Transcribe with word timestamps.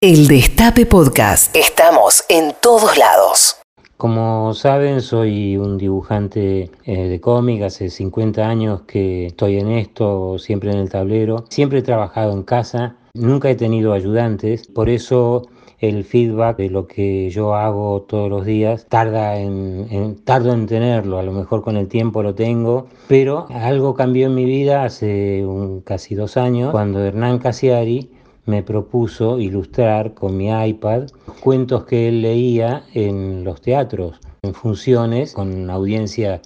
El 0.00 0.28
Destape 0.28 0.86
Podcast. 0.86 1.56
Estamos 1.56 2.22
en 2.28 2.52
todos 2.62 2.96
lados. 2.96 3.56
Como 3.96 4.54
saben, 4.54 5.00
soy 5.00 5.56
un 5.56 5.76
dibujante 5.76 6.70
eh, 6.84 7.08
de 7.08 7.20
cómic, 7.20 7.62
hace 7.62 7.90
50 7.90 8.48
años 8.48 8.82
que 8.82 9.26
estoy 9.26 9.58
en 9.58 9.72
esto, 9.72 10.38
siempre 10.38 10.70
en 10.70 10.78
el 10.78 10.88
tablero. 10.88 11.46
Siempre 11.48 11.80
he 11.80 11.82
trabajado 11.82 12.32
en 12.32 12.44
casa, 12.44 12.94
nunca 13.12 13.50
he 13.50 13.56
tenido 13.56 13.92
ayudantes, 13.92 14.68
por 14.68 14.88
eso 14.88 15.48
el 15.80 16.04
feedback 16.04 16.58
de 16.58 16.70
lo 16.70 16.86
que 16.86 17.28
yo 17.30 17.56
hago 17.56 18.02
todos 18.02 18.30
los 18.30 18.46
días 18.46 18.86
tarda 18.88 19.36
en, 19.36 20.16
tardo 20.24 20.52
en 20.52 20.66
tenerlo, 20.66 21.18
a 21.18 21.24
lo 21.24 21.32
mejor 21.32 21.62
con 21.62 21.76
el 21.76 21.88
tiempo 21.88 22.22
lo 22.22 22.36
tengo, 22.36 22.86
pero 23.08 23.46
algo 23.50 23.94
cambió 23.94 24.28
en 24.28 24.36
mi 24.36 24.44
vida 24.44 24.84
hace 24.84 25.44
un, 25.44 25.80
casi 25.80 26.14
dos 26.14 26.36
años 26.36 26.70
cuando 26.70 27.04
Hernán 27.04 27.38
Casiari 27.38 28.12
me 28.48 28.62
propuso 28.62 29.38
ilustrar 29.38 30.14
con 30.14 30.36
mi 30.36 30.48
iPad 30.48 31.08
cuentos 31.40 31.84
que 31.84 32.08
él 32.08 32.22
leía 32.22 32.84
en 32.94 33.44
los 33.44 33.60
teatros, 33.60 34.18
en 34.42 34.54
funciones 34.54 35.34
con 35.34 35.70
audiencia 35.70 36.40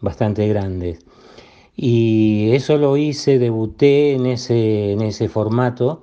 bastante 0.00 0.48
grandes. 0.48 1.00
Y 1.76 2.50
eso 2.52 2.76
lo 2.78 2.96
hice, 2.96 3.38
debuté 3.38 4.14
en 4.14 4.26
ese, 4.26 4.92
en 4.92 5.02
ese 5.02 5.28
formato 5.28 6.02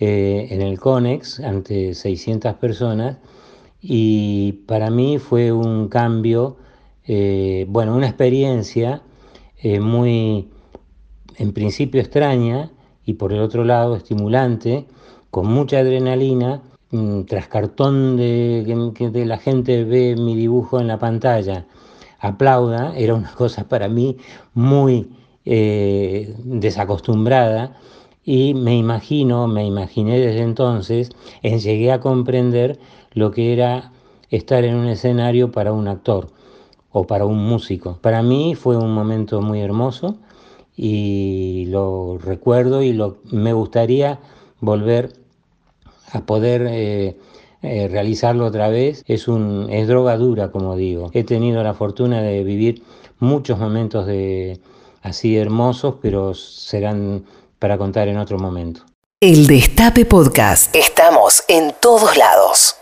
eh, 0.00 0.48
en 0.50 0.62
el 0.62 0.78
CONEX 0.78 1.40
ante 1.40 1.94
600 1.94 2.54
personas 2.54 3.18
y 3.80 4.52
para 4.66 4.90
mí 4.90 5.18
fue 5.18 5.52
un 5.52 5.88
cambio, 5.88 6.56
eh, 7.06 7.66
bueno, 7.68 7.94
una 7.94 8.06
experiencia 8.06 9.02
eh, 9.58 9.80
muy, 9.80 10.48
en 11.36 11.52
principio 11.52 12.00
extraña, 12.00 12.70
y 13.08 13.14
por 13.14 13.32
el 13.32 13.40
otro 13.40 13.64
lado 13.64 13.96
estimulante, 13.96 14.84
con 15.30 15.46
mucha 15.46 15.78
adrenalina, 15.78 16.60
tras 17.26 17.48
cartón 17.48 18.18
de 18.18 18.92
que 18.94 19.24
la 19.24 19.38
gente 19.38 19.84
ve 19.84 20.14
mi 20.14 20.36
dibujo 20.36 20.78
en 20.78 20.88
la 20.88 20.98
pantalla, 20.98 21.64
aplauda, 22.20 22.94
era 22.98 23.14
una 23.14 23.32
cosa 23.32 23.66
para 23.66 23.88
mí 23.88 24.18
muy 24.52 25.08
eh, 25.46 26.34
desacostumbrada 26.44 27.78
y 28.26 28.52
me 28.52 28.76
imagino, 28.76 29.48
me 29.48 29.64
imaginé 29.64 30.20
desde 30.20 30.42
entonces, 30.42 31.08
en, 31.42 31.60
llegué 31.60 31.92
a 31.92 32.00
comprender 32.00 32.78
lo 33.14 33.30
que 33.30 33.54
era 33.54 33.90
estar 34.28 34.64
en 34.64 34.74
un 34.74 34.86
escenario 34.86 35.50
para 35.50 35.72
un 35.72 35.88
actor 35.88 36.28
o 36.92 37.06
para 37.06 37.24
un 37.24 37.38
músico. 37.38 37.98
Para 38.02 38.22
mí 38.22 38.54
fue 38.54 38.76
un 38.76 38.92
momento 38.92 39.40
muy 39.40 39.62
hermoso 39.62 40.18
y 40.80 41.66
lo 41.66 42.18
recuerdo 42.18 42.82
y 42.84 42.92
lo, 42.92 43.18
me 43.32 43.52
gustaría 43.52 44.20
volver 44.60 45.12
a 46.12 46.20
poder 46.20 46.68
eh, 46.70 47.16
eh, 47.62 47.88
realizarlo 47.88 48.46
otra 48.46 48.68
vez. 48.68 49.02
Es, 49.08 49.26
un, 49.26 49.66
es 49.70 49.88
droga 49.88 50.16
dura, 50.16 50.52
como 50.52 50.76
digo. 50.76 51.10
He 51.14 51.24
tenido 51.24 51.64
la 51.64 51.74
fortuna 51.74 52.22
de 52.22 52.44
vivir 52.44 52.84
muchos 53.18 53.58
momentos 53.58 54.06
de, 54.06 54.60
así 55.02 55.36
hermosos, 55.36 55.96
pero 56.00 56.32
serán 56.34 57.24
para 57.58 57.76
contar 57.76 58.06
en 58.06 58.18
otro 58.18 58.38
momento. 58.38 58.82
El 59.20 59.48
Destape 59.48 60.04
Podcast. 60.04 60.72
Estamos 60.76 61.42
en 61.48 61.74
todos 61.80 62.16
lados. 62.16 62.76